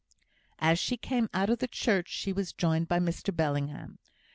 [0.57, 3.99] As she came out of church, she was joined by Mr Bellingham.